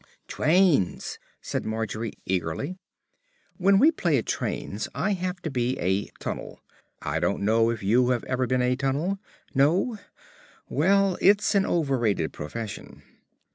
[0.27, 2.79] "Trains," said Margery eagerly.
[3.57, 6.59] When we play at trains I have to be a tunnel.
[7.03, 9.19] I don't know if you have ever been a tunnel?
[9.53, 9.99] No;
[10.67, 13.03] well, it's an over rated profession.